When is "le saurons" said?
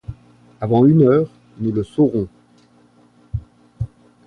1.71-2.27